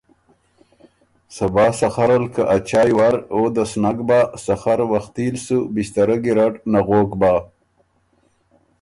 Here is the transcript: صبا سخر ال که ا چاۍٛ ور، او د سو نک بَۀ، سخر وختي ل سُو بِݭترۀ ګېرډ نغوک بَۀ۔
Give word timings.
صبا 1.35 1.65
سخر 1.79 2.09
ال 2.15 2.23
که 2.33 2.43
ا 2.55 2.57
چاۍٛ 2.69 2.89
ور، 2.97 3.15
او 3.33 3.41
د 3.55 3.57
سو 3.71 3.77
نک 3.83 3.99
بَۀ، 4.07 4.19
سخر 4.45 4.79
وختي 4.93 5.25
ل 5.33 5.37
سُو 5.45 5.57
بِݭترۀ 5.73 6.15
ګېرډ 6.23 6.53
نغوک 6.71 7.11
بَۀ۔ 7.21 7.33